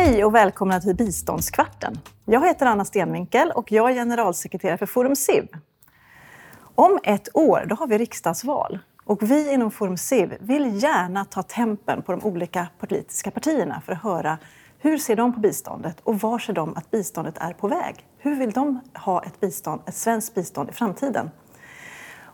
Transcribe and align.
Hej 0.00 0.24
och 0.24 0.34
välkomna 0.34 0.80
till 0.80 0.96
Biståndskvarten. 0.96 1.98
Jag 2.24 2.46
heter 2.46 2.66
Anna 2.66 2.84
Stenvinkel 2.84 3.50
och 3.50 3.72
jag 3.72 3.90
är 3.90 3.94
generalsekreterare 3.94 4.78
för 4.78 4.86
Forum 4.86 5.16
SIV. 5.16 5.48
Om 6.74 6.98
ett 7.04 7.36
år 7.36 7.66
då 7.68 7.74
har 7.74 7.86
vi 7.86 7.98
riksdagsval 7.98 8.78
och 9.04 9.22
vi 9.22 9.52
inom 9.52 9.70
Forum 9.70 9.96
SIV 9.96 10.34
vill 10.40 10.82
gärna 10.82 11.24
ta 11.24 11.42
tempen 11.42 12.02
på 12.02 12.12
de 12.12 12.24
olika 12.24 12.66
politiska 12.78 13.30
partierna 13.30 13.82
för 13.86 13.92
att 13.92 14.02
höra 14.02 14.38
hur 14.78 14.98
ser 14.98 15.16
de 15.16 15.34
på 15.34 15.40
biståndet 15.40 16.00
och 16.02 16.20
var 16.20 16.38
ser 16.38 16.52
de 16.52 16.76
att 16.76 16.90
biståndet 16.90 17.38
är 17.38 17.52
på 17.52 17.68
väg? 17.68 18.06
Hur 18.18 18.36
vill 18.36 18.50
de 18.50 18.80
ha 18.94 19.22
ett, 19.22 19.40
bistånd, 19.40 19.80
ett 19.86 19.94
svenskt 19.94 20.34
bistånd 20.34 20.70
i 20.70 20.72
framtiden? 20.72 21.30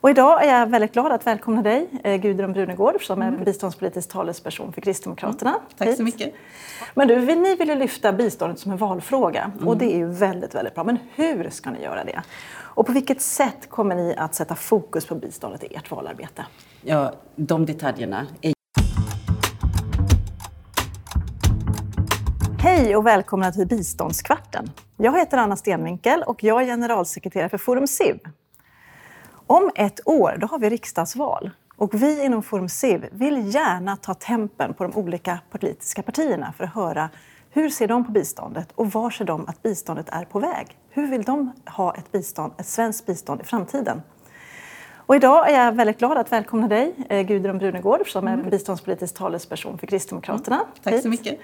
Och 0.07 0.11
idag 0.11 0.45
är 0.45 0.59
jag 0.59 0.67
väldigt 0.67 0.93
glad 0.93 1.13
att 1.13 1.27
välkomna 1.27 1.63
dig, 1.63 1.89
eh, 2.05 2.17
Gudrun 2.17 2.53
Brunegård, 2.53 3.07
som 3.07 3.23
är 3.23 3.29
mm. 3.29 3.45
biståndspolitisk 3.45 4.09
talesperson 4.09 4.73
för 4.73 4.81
Kristdemokraterna. 4.81 5.51
Mm. 5.51 5.63
Tack 5.77 5.97
så 5.97 6.03
mycket. 6.03 6.35
Men 6.95 7.09
du, 7.09 7.35
ni 7.35 7.57
vill 7.57 7.69
ju 7.69 7.75
lyfta 7.75 8.13
biståndet 8.13 8.59
som 8.59 8.73
en 8.73 8.79
valfråga 8.79 9.51
mm. 9.55 9.69
och 9.69 9.77
det 9.77 9.95
är 9.95 9.97
ju 9.97 10.07
väldigt, 10.07 10.55
väldigt 10.55 10.75
bra. 10.75 10.85
Men 10.85 10.99
hur 11.15 11.51
ska 11.51 11.71
ni 11.71 11.83
göra 11.83 12.05
det? 12.05 12.23
Och 12.55 12.87
på 12.87 12.93
vilket 12.93 13.21
sätt 13.21 13.71
kommer 13.71 13.95
ni 13.95 14.15
att 14.17 14.35
sätta 14.35 14.55
fokus 14.55 15.07
på 15.07 15.15
biståndet 15.15 15.65
i 15.65 15.75
ert 15.75 15.91
valarbete? 15.91 16.47
Ja, 16.83 17.13
de 17.37 17.67
detaljerna 17.67 18.27
är 18.41 18.53
Hej 22.59 22.97
och 22.97 23.07
välkomna 23.07 23.53
till 23.53 23.67
Biståndskvarten. 23.67 24.71
Jag 24.97 25.19
heter 25.19 25.39
Anna 25.39 25.57
Stenvinkel 25.57 26.23
och 26.23 26.45
jag 26.45 26.63
är 26.63 26.67
generalsekreterare 26.67 27.49
för 27.49 27.59
Forum 27.59 27.87
CIV. 27.87 28.19
Om 29.49 29.71
ett 29.75 30.01
år 30.05 30.37
då 30.41 30.47
har 30.47 30.59
vi 30.59 30.71
riksdagsval 30.71 31.51
och 31.77 31.95
vi 31.95 32.25
inom 32.25 32.43
Forum 32.43 32.69
CIV 32.69 33.09
vill 33.13 33.55
gärna 33.55 33.97
ta 33.97 34.15
tempen 34.15 34.75
på 34.75 34.83
de 34.85 34.97
olika 34.97 35.39
politiska 35.51 36.03
partierna 36.03 36.53
för 36.57 36.65
att 36.65 36.75
höra 36.75 37.09
hur 37.51 37.71
ser 37.71 37.89
de 37.89 38.05
på 38.05 38.13
biståndet 38.13 38.69
och 38.75 38.93
var 38.93 39.11
ser 39.11 39.25
de 39.25 39.49
att 39.49 39.63
biståndet 39.63 40.07
är 40.09 40.25
på 40.25 40.39
väg? 40.39 40.79
Hur 40.91 41.07
vill 41.07 41.23
de 41.23 41.53
ha 41.67 41.95
ett, 41.95 42.13
bistånd, 42.13 42.53
ett 42.59 42.67
svenskt 42.67 43.07
bistånd 43.07 43.41
i 43.41 43.45
framtiden? 43.45 44.03
Och 44.97 45.17
idag 45.17 45.51
är 45.51 45.65
jag 45.65 45.73
väldigt 45.73 45.99
glad 45.99 46.19
att 46.19 46.33
välkomna 46.33 46.69
dig, 46.69 46.95
eh, 47.09 47.23
Gudrun 47.23 47.59
Brunegård, 47.59 48.13
som 48.13 48.29
är 48.29 48.35
mm. 48.35 48.51
biståndspolitisk 48.51 49.15
talesperson 49.15 49.79
för 49.79 49.87
Kristdemokraterna. 49.87 50.57
Mm. 50.57 50.67
Tack 50.83 51.03
så 51.03 51.09
mycket. 51.09 51.41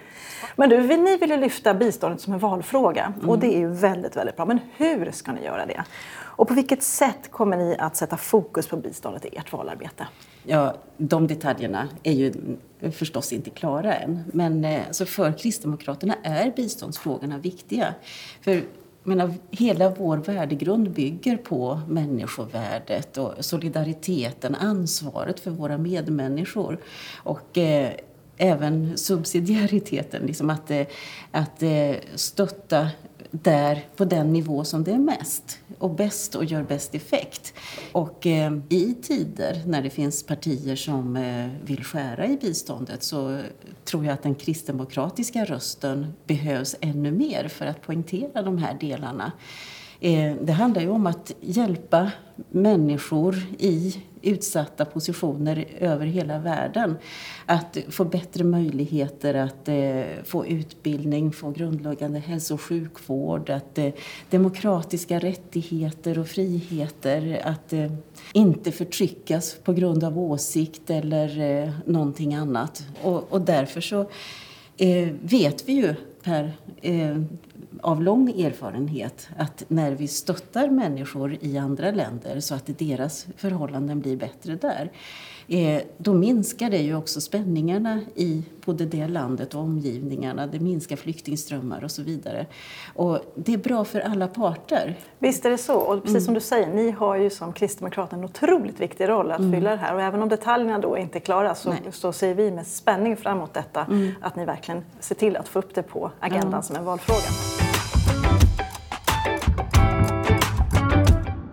Men 0.57 0.69
du, 0.69 0.97
ni 0.97 1.17
vill 1.17 1.31
ju 1.31 1.37
lyfta 1.37 1.75
biståndet 1.75 2.21
som 2.21 2.33
en 2.33 2.39
valfråga 2.39 3.13
och 3.17 3.25
mm. 3.25 3.41
det 3.41 3.57
är 3.57 3.59
ju 3.59 3.69
väldigt, 3.69 4.17
väldigt 4.17 4.37
bra. 4.37 4.45
Men 4.45 4.59
hur 4.77 5.11
ska 5.11 5.33
ni 5.33 5.45
göra 5.45 5.67
det? 5.67 5.85
Och 6.43 6.49
på 6.49 6.55
vilket 6.55 6.83
sätt 6.83 7.31
kommer 7.31 7.57
ni 7.57 7.77
att 7.79 7.97
sätta 7.97 8.17
fokus 8.17 8.67
på 8.67 8.77
biståndet 8.77 9.25
i 9.25 9.37
ert 9.37 9.53
valarbete? 9.53 10.07
Ja, 10.45 10.77
de 10.97 11.27
detaljerna 11.27 11.89
är 12.03 12.13
ju 12.13 12.33
förstås 12.93 13.33
inte 13.33 13.51
klara 13.51 13.95
än. 13.95 14.25
Men 14.33 14.65
alltså 14.65 15.07
för 15.07 15.39
Kristdemokraterna 15.39 16.15
är 16.23 16.53
biståndsfrågorna 16.57 17.39
viktiga. 17.39 17.95
För 18.41 18.63
menar, 19.03 19.35
hela 19.51 19.91
vår 19.91 20.17
värdegrund 20.17 20.91
bygger 20.91 21.37
på 21.37 21.81
människovärdet 21.89 23.19
och 23.19 23.33
solidariteten, 23.41 24.55
ansvaret 24.55 25.41
för 25.41 25.51
våra 25.51 25.79
medmänniskor. 25.79 26.79
Och 27.17 27.59
eh, 27.59 27.91
även 28.37 28.99
subsidiariteten, 28.99 30.27
liksom 30.27 30.51
att, 30.51 30.71
eh, 30.71 30.87
att 31.31 31.63
eh, 31.63 31.95
stötta 32.15 32.89
där 33.33 33.87
på 33.97 34.05
den 34.05 34.33
nivå 34.33 34.65
som 34.65 34.85
det 34.85 34.93
är 34.93 34.99
mest 34.99 35.59
och 35.79 35.91
bäst 35.91 36.35
och 36.35 36.45
gör 36.45 36.63
bäst 36.63 36.95
effekt. 36.95 37.55
Och 37.93 38.27
eh, 38.27 38.53
i 38.69 38.95
tider 39.03 39.63
när 39.67 39.83
det 39.83 39.91
finns 39.91 40.27
partier 40.27 40.77
som 40.77 41.17
eh, 41.17 41.49
vill 41.65 41.85
skära 41.85 42.27
i 42.27 42.37
biståndet 42.37 43.03
så 43.03 43.41
tror 43.85 44.05
jag 44.05 44.15
att 44.15 44.23
den 44.23 44.35
kristdemokratiska 44.35 45.45
rösten 45.45 46.13
behövs 46.27 46.77
ännu 46.81 47.11
mer 47.11 47.49
för 47.49 47.67
att 47.67 47.83
poängtera 47.83 48.43
de 48.43 48.59
här 48.59 48.77
delarna. 48.81 49.33
Eh, 50.01 50.35
det 50.43 50.53
handlar 50.53 50.83
ju 50.83 50.89
om 50.89 51.07
att 51.07 51.33
hjälpa 51.41 52.11
människor 52.51 53.37
i 53.59 54.03
utsatta 54.23 54.85
positioner 54.85 55.65
över 55.79 56.07
hela 56.07 56.39
världen 56.39 56.97
att 57.47 57.77
få 57.89 58.05
bättre 58.05 58.45
möjligheter 58.45 59.35
att 59.35 59.69
eh, 59.69 60.25
få 60.25 60.47
utbildning, 60.47 61.33
få 61.33 61.51
grundläggande 61.51 62.19
hälso 62.19 62.55
och 62.55 62.61
sjukvård, 62.61 63.51
att 63.51 63.79
eh, 63.79 63.93
demokratiska 64.31 65.19
rättigheter 65.19 66.19
och 66.19 66.29
friheter, 66.29 67.41
att 67.45 67.73
eh, 67.73 67.93
inte 68.33 68.73
förtryckas 68.73 69.57
på 69.65 69.73
grund 69.73 70.05
av 70.05 70.19
åsikt 70.19 70.91
eller 70.91 71.41
eh, 71.41 71.71
någonting 71.87 72.35
annat. 72.35 72.87
Och, 73.03 73.33
och 73.33 73.41
därför 73.41 73.81
så 73.81 74.01
eh, 74.77 75.09
vet 75.23 75.69
vi 75.69 75.73
ju 75.73 75.95
per 76.23 76.53
av 77.83 78.03
lång 78.03 78.41
erfarenhet 78.41 79.29
att 79.37 79.65
när 79.69 79.93
vi 79.93 80.09
stöttar 80.09 80.69
människor 80.69 81.37
i 81.41 81.59
andra 81.59 81.91
länder 81.91 82.41
så 82.41 82.55
att 82.55 82.79
deras 82.79 83.27
förhållanden 83.37 84.01
blir 84.01 84.17
bättre 84.17 84.57
där, 84.57 84.91
eh, 85.49 85.83
då 85.97 86.15
minskar 86.15 86.71
det 86.71 86.79
ju 86.79 86.97
också 86.97 87.21
spänningarna 87.21 88.01
i 88.15 88.43
både 88.65 88.85
det 88.85 89.09
landet 89.09 89.55
och 89.55 89.61
omgivningarna. 89.61 90.47
Det 90.47 90.61
minskar 90.61 90.97
flyktingströmmar 90.97 91.85
och 91.85 91.91
så 91.91 92.03
vidare. 92.03 92.47
Och 92.95 93.19
det 93.35 93.53
är 93.53 93.59
bra 93.59 93.85
för 93.85 94.01
alla 94.01 94.29
parter. 94.29 94.99
Visst 95.19 95.45
är 95.45 95.51
det 95.51 95.59
så. 95.59 95.75
Och 95.75 96.03
precis 96.03 96.11
mm. 96.11 96.25
som 96.25 96.35
du 96.35 96.41
säger, 96.41 96.69
ni 96.69 96.91
har 96.91 97.17
ju 97.17 97.31
som 97.31 97.53
kristdemokrater 97.53 98.17
en 98.17 98.25
otroligt 98.25 98.81
viktig 98.81 99.09
roll 99.09 99.31
att 99.31 99.39
mm. 99.39 99.53
fylla 99.53 99.71
det 99.71 99.77
här. 99.77 99.95
Och 99.95 100.03
även 100.03 100.23
om 100.23 100.29
detaljerna 100.29 100.79
då 100.79 100.99
inte 100.99 101.19
är 101.19 101.21
klara 101.21 101.55
så, 101.55 101.75
så 101.91 102.13
ser 102.13 102.35
vi 102.35 102.51
med 102.51 102.67
spänning 102.67 103.17
fram 103.17 103.37
emot 103.37 103.55
detta. 103.55 103.85
Mm. 103.85 104.13
Att 104.21 104.37
ni 104.37 104.45
verkligen 104.45 104.85
ser 105.01 105.15
till 105.15 105.37
att 105.37 105.49
få 105.49 105.59
upp 105.59 105.75
det 105.75 105.83
på 105.83 106.11
agendan 106.21 106.63
som 106.63 106.77
en 106.77 106.85
valfråga. 106.85 107.62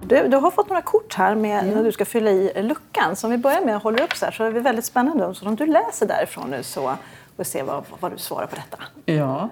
Du, 0.10 0.28
du 0.28 0.38
har 0.38 0.52
fått 0.52 0.70
några 0.70 0.82
kort 0.82 1.14
här 1.14 1.36
med 1.36 1.64
mm. 1.64 1.76
när 1.76 1.84
du 1.84 1.92
ska 1.92 2.06
fylla 2.06 2.32
i 2.32 2.64
luckan. 2.64 3.16
Så 3.16 3.28
om 3.28 3.32
vi 3.32 3.38
börjar 3.38 3.62
med 3.62 3.76
att 3.76 3.84
hålla 3.84 4.04
upp 4.04 4.14
så 4.16 4.26
här 4.26 4.32
så 4.32 4.44
är 4.44 4.52
det 4.52 4.60
väldigt 4.60 4.86
spännande. 4.86 5.36
Så 5.36 5.48
om 5.48 5.56
du 5.56 5.66
läser 5.66 6.08
därifrån 6.08 6.50
nu 6.50 6.64
så 6.64 6.96
och 7.36 7.48
se 7.48 7.64
vad, 7.64 7.84
vad 8.00 8.12
du 8.12 8.18
svarar 8.18 8.48
på 8.48 8.56
detta. 8.56 8.78
Ja, 9.06 9.50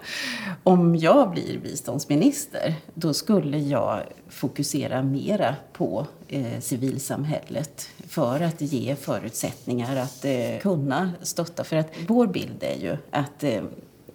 om 0.63 0.95
jag 0.95 1.31
blir 1.31 1.59
biståndsminister 1.59 2.75
då 2.93 3.13
skulle 3.13 3.57
jag 3.57 3.99
fokusera 4.29 5.03
mera 5.03 5.55
på 5.73 6.07
eh, 6.27 6.59
civilsamhället 6.59 7.89
för 8.07 8.41
att 8.41 8.61
ge 8.61 8.95
förutsättningar 8.95 9.95
att 9.95 10.25
eh, 10.25 10.59
kunna 10.61 11.11
stötta. 11.21 11.63
För 11.63 11.75
att 11.75 11.89
vår 12.07 12.27
bild 12.27 12.63
är 12.63 12.81
ju 12.81 12.97
att 13.11 13.43
eh, 13.43 13.63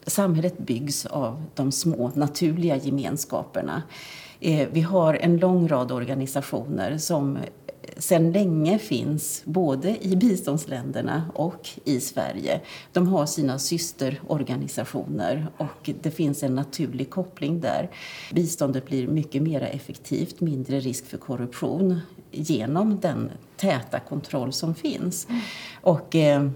samhället 0.06 0.58
byggs 0.58 1.06
av 1.06 1.42
de 1.54 1.72
små 1.72 2.10
naturliga 2.14 2.76
gemenskaperna. 2.76 3.82
Eh, 4.44 4.69
vi 4.72 4.80
har 4.80 5.14
en 5.14 5.36
lång 5.36 5.69
rad 5.69 5.92
organisationer 5.92 6.98
som 6.98 7.38
sedan 7.97 8.32
länge 8.32 8.78
finns 8.78 9.42
både 9.44 10.06
i 10.06 10.16
biståndsländerna 10.16 11.25
och 11.34 11.69
i 11.84 12.00
Sverige. 12.00 12.60
De 12.92 13.08
har 13.08 13.26
sina 13.26 13.58
systerorganisationer 13.58 15.47
och 15.56 15.91
det 16.02 16.10
finns 16.10 16.42
en 16.42 16.54
naturlig 16.54 17.10
koppling 17.10 17.60
där. 17.60 17.91
Biståndet 18.32 18.86
blir 18.86 19.08
mycket 19.08 19.42
mer 19.42 19.60
effektivt, 19.60 20.41
mindre 20.41 20.81
risk 20.81 21.06
för 21.06 21.19
korruption 21.19 22.00
genom 22.31 23.00
den 23.00 23.31
täta 23.56 24.00
kontroll 24.00 24.52
som 24.52 24.75
finns. 24.75 25.26
Mm. 25.28 25.41
Och, 25.81 26.14
eh, 26.16 26.48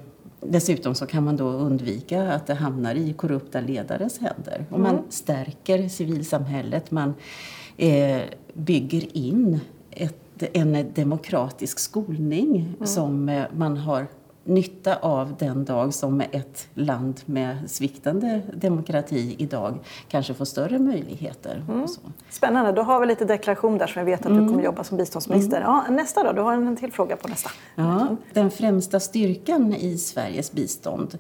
Dessutom 0.49 0.95
så 0.95 1.07
kan 1.07 1.25
man 1.25 1.37
då 1.37 1.49
undvika 1.49 2.33
att 2.33 2.47
det 2.47 2.55
hamnar 2.55 2.95
i 2.95 3.13
korrupta 3.13 3.61
ledares 3.61 4.19
händer. 4.19 4.65
Och 4.71 4.81
man 4.81 4.95
mm. 4.95 5.05
stärker 5.09 5.89
civilsamhället, 5.89 6.91
man 6.91 7.15
eh, 7.77 8.21
bygger 8.53 9.17
in 9.17 9.61
ett, 9.91 10.43
en 10.53 10.93
demokratisk 10.95 11.79
skolning 11.79 12.57
mm. 12.57 12.87
som 12.87 13.29
eh, 13.29 13.45
man 13.57 13.77
har 13.77 14.07
nytta 14.47 14.97
av 14.97 15.35
den 15.39 15.65
dag 15.65 15.95
som 15.95 16.21
ett 16.21 16.69
land 16.75 17.21
med 17.25 17.71
sviktande 17.71 18.43
demokrati 18.55 19.35
idag 19.39 19.79
kanske 20.09 20.35
får 20.35 20.45
större 20.45 20.79
möjligheter. 20.79 21.65
Mm. 21.69 21.87
Spännande, 22.31 22.73
då 22.73 22.83
har 22.83 23.01
vi 23.01 23.07
lite 23.07 23.25
deklaration 23.25 23.79
där 23.79 23.87
som 23.87 24.05
vi 24.05 24.11
vet 24.11 24.21
att 24.21 24.27
mm. 24.27 24.43
du 24.43 24.53
kommer 24.53 24.65
jobba 24.65 24.85
som 24.85 24.97
biståndsminister. 24.97 25.57
Mm. 25.57 25.71
Ja, 25.71 25.85
nästa 25.91 26.23
då, 26.25 26.33
du 26.33 26.41
har 26.41 26.53
en 26.53 26.77
till 26.77 26.93
fråga 26.93 27.17
på 27.17 27.29
nästa. 27.29 27.51
Ja, 27.75 28.17
den 28.33 28.51
främsta 28.51 29.01
styrkan 29.01 29.75
i 29.75 29.99
Sveriges 29.99 30.53
bistånd 30.53 31.19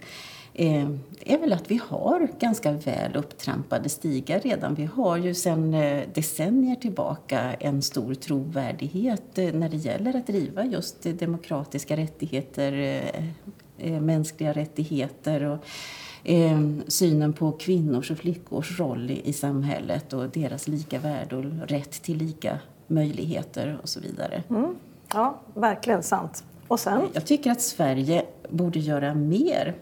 eh, 0.58 0.88
är 1.20 1.38
väl 1.38 1.52
att 1.52 1.70
vi 1.70 1.80
har 1.88 2.28
ganska 2.38 2.72
väl 2.72 3.16
upptrampade 3.16 3.88
stigar 3.88 4.40
redan. 4.40 4.74
Vi 4.74 4.84
har 4.84 5.16
ju 5.16 5.34
sedan 5.34 5.74
eh, 5.74 6.08
decennier 6.14 6.76
tillbaka 6.76 7.54
en 7.60 7.82
stor 7.82 8.14
trovärdighet 8.14 9.38
eh, 9.38 9.54
när 9.54 9.68
det 9.68 9.76
gäller 9.76 10.16
att 10.16 10.26
driva 10.26 10.64
just 10.64 11.02
demokratiska 11.02 11.96
rättigheter, 11.96 13.02
eh, 13.78 14.00
mänskliga 14.00 14.52
rättigheter 14.52 15.42
och 15.42 15.58
synen 16.88 17.32
på 17.32 17.52
kvinnors 17.52 18.10
och 18.10 18.18
flickors 18.18 18.78
roll 18.80 19.10
i, 19.10 19.28
i 19.28 19.32
samhället 19.32 20.12
och 20.12 20.28
deras 20.28 20.68
lika 20.68 20.98
värde 20.98 21.36
och 21.36 21.44
rätt 21.68 22.02
till 22.02 22.16
lika 22.16 22.58
möjligheter 22.86 23.78
och 23.82 23.88
så 23.88 24.00
vidare. 24.00 24.42
Mm. 24.50 24.76
Ja, 25.12 25.40
verkligen 25.54 26.02
sant. 26.02 26.44
Och 26.68 26.80
sen? 26.80 27.02
Jag 27.12 27.26
tycker 27.26 27.50
att 27.50 27.60
Sverige 27.60 28.24
borde 28.50 28.78
göra 28.78 29.14
mer 29.14 29.74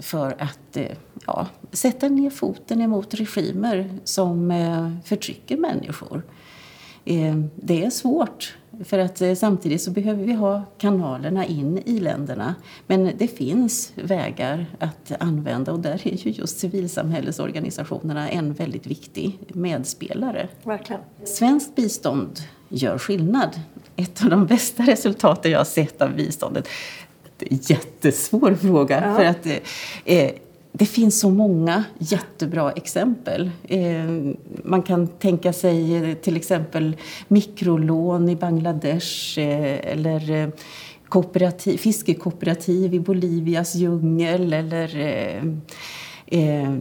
för 0.00 0.36
att 0.38 0.76
eh, 0.76 0.86
ja, 1.26 1.46
sätta 1.72 2.08
ner 2.08 2.30
foten 2.30 2.80
emot 2.80 3.14
regimer 3.14 3.90
som 4.04 4.50
eh, 4.50 4.90
förtrycker 5.04 5.56
människor. 5.56 6.22
Eh, 7.04 7.36
det 7.56 7.84
är 7.84 7.90
svårt 7.90 8.56
för 8.84 8.98
att 8.98 9.38
samtidigt 9.38 9.82
så 9.82 9.90
behöver 9.90 10.24
vi 10.24 10.32
ha 10.32 10.62
kanalerna 10.78 11.46
in 11.46 11.82
i 11.84 12.00
länderna. 12.00 12.54
Men 12.86 13.10
det 13.18 13.28
finns 13.28 13.92
vägar 13.94 14.66
att 14.78 15.12
använda 15.20 15.72
och 15.72 15.80
där 15.80 16.06
är 16.08 16.26
ju 16.26 16.30
just 16.30 16.58
civilsamhällesorganisationerna 16.58 18.30
en 18.30 18.52
väldigt 18.52 18.86
viktig 18.86 19.38
medspelare. 19.48 20.48
Verkligen. 20.64 21.00
Svenskt 21.24 21.76
bistånd 21.76 22.40
gör 22.68 22.98
skillnad. 22.98 23.60
Ett 23.96 24.22
av 24.24 24.30
de 24.30 24.46
bästa 24.46 24.82
resultaten 24.82 25.50
jag 25.50 25.58
har 25.58 25.64
sett 25.64 26.02
av 26.02 26.16
biståndet 26.16 26.68
jättesvår 27.50 28.54
fråga. 28.54 29.02
Ja. 29.06 29.16
För 29.16 29.24
att 29.24 29.46
eh, 30.04 30.30
det 30.72 30.86
finns 30.86 31.20
så 31.20 31.30
många 31.30 31.84
jättebra 31.98 32.72
exempel. 32.72 33.50
Eh, 33.68 34.34
man 34.64 34.82
kan 34.82 35.08
tänka 35.08 35.52
sig 35.52 36.14
till 36.22 36.36
exempel 36.36 36.96
mikrolån 37.28 38.28
i 38.28 38.36
Bangladesh 38.36 39.38
eh, 39.38 39.92
eller 39.92 40.30
eh, 40.30 40.48
kooperativ, 41.08 41.76
fiskekooperativ 41.76 42.94
i 42.94 43.00
Bolivias 43.00 43.74
djungel 43.74 44.52
eller 44.52 44.98
eh, 44.98 45.44
eh, 46.26 46.74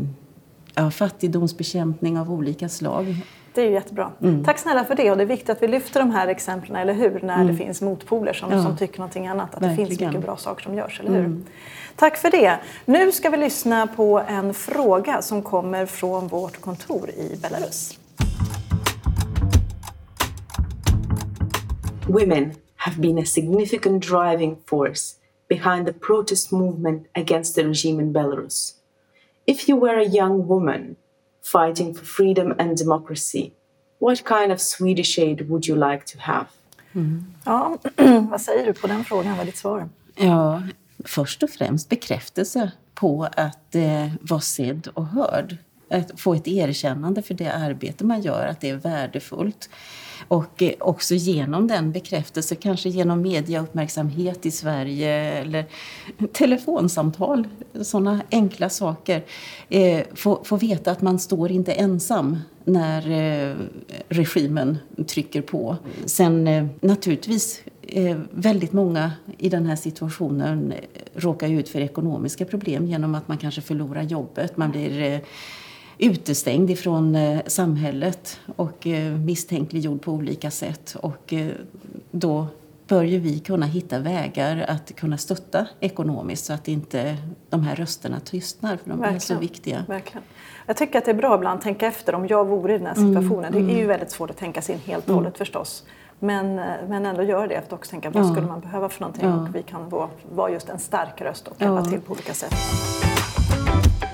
ja, 0.76 0.92
fattigdomsbekämpning 0.92 2.20
av 2.20 2.32
olika 2.32 2.70
slag. 2.70 3.16
Det 3.54 3.62
är 3.62 3.66
ju 3.66 3.72
jättebra. 3.72 4.12
Mm. 4.22 4.44
Tack 4.44 4.60
snälla 4.60 4.86
för 4.86 4.96
det. 4.96 5.12
Och 5.12 5.18
det 5.18 5.24
är 5.24 5.28
viktigt 5.28 5.50
att 5.50 5.64
vi 5.64 5.68
lyfter 5.68 6.00
de 6.00 6.12
här 6.12 6.28
exemplen, 6.28 6.76
eller 6.76 6.94
hur? 6.94 7.20
När 7.24 7.36
mm. 7.36 7.48
det 7.48 7.54
finns 7.54 7.82
motpoler 7.82 8.34
som, 8.34 8.52
ja. 8.52 8.64
som 8.64 8.78
tycker 8.78 9.00
någonting 9.00 9.28
annat. 9.28 9.56
Att 9.56 9.62
Verkligen. 9.62 9.90
det 9.90 9.96
finns 9.96 10.00
mycket 10.00 10.22
bra 10.22 10.38
saker 10.38 10.64
som 10.64 10.76
görs, 10.76 11.00
eller 11.00 11.12
hur? 11.12 11.20
Mm. 11.20 11.46
Tack 11.96 12.18
för 12.18 12.32
det. 12.32 12.60
Nu 12.86 13.12
ska 13.12 13.30
vi 13.30 13.38
lyssna 13.38 13.88
på 13.88 14.22
en 14.28 14.54
fråga 14.54 15.22
som 15.22 15.42
kommer 15.42 15.86
från 15.86 16.28
vårt 16.28 16.62
kontor 16.62 17.10
i 17.10 17.40
Belarus. 17.42 18.00
Women 22.08 22.52
have 22.76 23.02
been 23.02 23.18
a 23.18 23.26
significant 23.26 24.04
driving 24.04 24.58
force 24.66 25.16
behind 25.50 25.86
the 25.88 25.94
protest 25.94 26.52
movement 26.52 27.08
against 27.14 27.56
the 27.56 27.64
regime 27.64 28.04
in 28.04 28.14
Belarus. 28.14 28.74
If 29.46 29.70
you 29.70 29.80
were 29.80 30.00
a 30.00 30.06
young 30.06 30.48
woman 30.48 30.96
fighting 31.52 31.94
for 31.94 32.06
freedom 32.06 32.56
and 32.60 32.78
democracy. 32.78 33.52
What 34.00 34.26
kind 34.26 34.52
of 34.52 34.62
Swedish 34.62 35.20
aid 35.20 35.50
would 35.50 35.68
you 35.68 35.92
like 35.92 36.06
to 36.06 36.20
have? 36.20 36.46
Mm. 36.94 37.26
Ja, 37.46 37.78
vad 38.32 38.42
säger 38.42 38.66
du 38.66 38.74
på 38.74 38.88
den 38.88 39.04
frågan? 39.04 39.32
Vad 39.32 39.42
är 39.42 39.46
ditt 39.46 39.58
svar? 39.58 39.90
Ja, 40.16 40.64
först 41.06 41.44
och 41.44 41.50
främst 41.50 41.90
bekräftelse 41.90 42.72
på 42.94 43.28
att 43.38 43.76
eh, 43.76 44.08
vara 44.22 44.42
sedd 44.42 44.88
och 44.94 45.06
hörd. 45.06 45.58
Att 45.90 46.20
få 46.20 46.34
ett 46.34 46.48
erkännande 46.48 47.22
för 47.22 47.34
det 47.34 47.52
arbete 47.52 48.06
man 48.06 48.22
gör, 48.22 48.46
att 48.46 48.62
det 48.62 48.70
är 48.70 48.76
värdefullt. 48.76 49.70
Och 50.28 50.64
eh, 50.64 50.72
också 50.80 51.16
genom 51.16 51.68
den 51.68 51.92
bekräftelse, 51.92 52.56
kanske 52.56 52.90
genom 52.90 53.22
mediauppmärksamhet 53.22 54.46
i 54.46 54.52
Sverige 54.52 55.12
eller 55.12 55.66
telefonsamtal, 56.34 57.48
sådana 57.82 58.22
enkla 58.32 58.70
saker. 58.70 59.24
Eh, 59.70 60.04
få, 60.14 60.44
få 60.44 60.56
veta 60.56 60.92
att 60.92 61.02
man 61.02 61.20
står 61.20 61.52
inte 61.52 61.74
ensam 61.74 62.40
när 62.64 63.12
eh, 63.12 63.56
regimen 64.10 64.78
trycker 65.08 65.42
på. 65.42 65.78
Sen 66.06 66.70
naturligtvis 66.82 67.62
väldigt 68.32 68.74
många 68.74 69.12
i 69.38 69.50
den 69.50 69.66
här 69.66 69.76
situationen 69.76 70.74
råkar 71.14 71.50
ut 71.50 71.70
för 71.70 71.80
ekonomiska 71.82 72.46
problem 72.46 72.86
genom 72.86 73.16
att 73.16 73.28
man 73.28 73.38
kanske 73.38 73.62
förlorar 73.62 74.02
jobbet. 74.02 74.58
Man 74.58 74.72
blir 74.72 75.22
utestängd 76.00 76.70
ifrån 76.70 77.16
eh, 77.16 77.40
samhället 77.46 78.40
och 78.56 78.88
eh, 78.88 79.14
misstänkliggjord 79.14 80.02
på 80.02 80.12
olika 80.12 80.52
sätt. 80.52 80.96
Och 81.02 81.34
eh, 81.34 81.52
då 82.12 82.48
bör 82.88 83.04
ju 83.04 83.20
vi 83.20 83.40
kunna 83.40 83.66
hitta 83.66 84.00
vägar 84.00 84.66
att 84.68 84.96
kunna 84.96 85.18
stötta 85.18 85.68
ekonomiskt 85.80 86.46
så 86.46 86.54
att 86.54 86.68
inte 86.68 87.18
de 87.50 87.64
här 87.64 87.76
rösterna 87.76 88.20
tystnar, 88.20 88.78
för 88.78 88.90
de 88.90 89.00
Verkligen. 89.00 89.16
är 89.16 89.20
så 89.20 89.36
viktiga. 89.36 89.86
Verkligen. 89.88 90.24
Jag 90.66 90.78
tycker 90.78 91.00
att 91.00 91.06
det 91.06 91.12
är 91.12 91.16
bra 91.16 91.36
ibland 91.36 91.58
att 91.58 91.64
tänka 91.64 91.88
efter 91.88 92.16
om 92.16 92.28
jag 92.28 92.48
vore 92.48 92.76
i 92.76 92.78
den 92.78 92.88
här 92.88 92.96
mm, 92.96 93.14
situationen. 93.14 93.54
Mm, 93.54 93.68
det 93.68 93.74
är 93.74 93.78
ju 93.78 93.86
väldigt 93.86 94.12
svårt 94.12 94.30
att 94.30 94.38
tänka 94.38 94.62
sig 94.62 94.76
in 94.76 94.82
helt 94.86 95.04
och 95.04 95.10
mm. 95.10 95.16
hållet 95.16 95.36
mm. 95.36 95.38
förstås. 95.38 95.84
Men, 96.20 96.56
men 96.90 97.06
ändå 97.06 97.24
göra 97.24 97.48
det 97.48 97.56
efter 97.56 97.76
också 97.76 97.92
tänka 97.92 98.10
vad 98.10 98.24
ja. 98.24 98.32
skulle 98.32 98.48
man 98.48 98.60
behöva 98.60 98.90
för 98.90 99.02
någonting 99.02 99.30
ja. 99.30 99.36
och 99.36 99.56
vi 99.56 99.64
kan 99.64 99.90
vara 100.32 100.52
just 100.52 100.70
en 100.70 100.80
stark 100.80 101.22
röst 101.22 101.48
och 101.48 101.62
hjälpa 101.62 101.76
ja. 101.76 101.86
till 101.86 102.02
på 102.02 102.14
olika 102.14 102.34
sätt. 102.34 102.56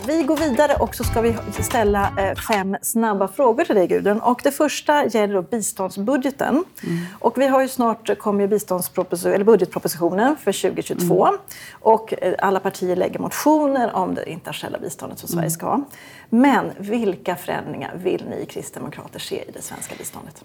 Vi 0.07 0.24
går 0.24 0.38
vidare 0.38 0.75
och 0.75 0.96
så 0.96 1.04
ska 1.04 1.22
vi 1.22 1.36
ställa 1.62 2.12
eh, 2.18 2.36
fem 2.36 2.78
snabba 2.81 3.28
frågor 3.28 3.63
till 3.63 3.75
dig 3.75 3.88
Gudrun. 3.88 4.19
Och 4.19 4.42
det 4.44 4.52
första 4.52 5.06
gäller 5.06 5.34
då 5.34 5.42
biståndsbudgeten. 5.42 6.50
Mm. 6.84 7.06
Och 7.19 7.38
vi 7.38 7.48
har 7.48 7.62
ju 7.62 7.68
snart 7.68 8.18
kommit 8.18 8.72
eller 8.72 9.44
budgetpropositionen 9.44 10.36
för 10.36 10.69
2022. 10.72 11.28
Mm. 11.28 11.40
Och 11.72 12.13
eh, 12.22 12.36
alla 12.40 12.60
partier 12.60 12.96
lägger 12.96 13.19
motioner 13.19 13.96
om 13.96 14.16
det 14.16 14.30
internationella 14.30 14.80
biståndet 14.80 15.19
som 15.19 15.30
Sverige 15.30 15.42
mm. 15.42 15.50
ska 15.50 15.66
ha. 15.66 15.84
Men 16.30 16.72
vilka 16.78 17.36
förändringar 17.36 17.96
vill 17.96 18.25
ni 18.30 18.46
kristdemokrater 18.46 19.19
se 19.19 19.36
i 19.36 19.51
det 19.51 19.62
svenska 19.62 19.96
biståndet? 19.98 20.44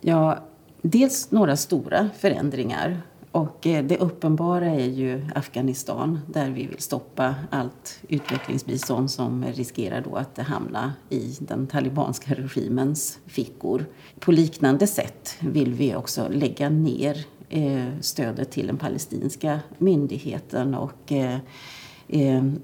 Ja, 0.00 0.38
dels 0.82 1.30
några 1.30 1.56
stora 1.56 2.10
förändringar 2.18 3.02
och 3.34 3.66
eh, 3.66 3.84
det 3.84 3.98
uppenbara 3.98 4.66
är 4.66 4.86
ju 4.86 5.24
Afghanistan 5.34 6.20
där 6.26 6.50
vi 6.50 6.66
vill 6.66 6.80
stoppa 6.80 7.34
allt 7.50 8.00
utvecklingsbistånd 8.08 9.10
som 9.10 9.44
riskerar 9.44 10.00
då 10.00 10.16
att 10.16 10.38
hamna 10.38 10.92
i 11.10 11.36
den 11.40 11.66
talibanska 11.66 12.34
regimens 12.34 13.18
fickor. 13.26 13.86
På 14.20 14.32
liknande 14.32 14.86
sätt 14.86 15.36
vill 15.40 15.74
vi 15.74 15.94
också 15.94 16.28
lägga 16.28 16.68
ner 16.68 17.24
eh, 17.48 17.84
stödet 18.00 18.50
till 18.50 18.66
den 18.66 18.76
palestinska 18.76 19.60
myndigheten 19.78 20.74
och 20.74 21.12
eh, 21.12 21.38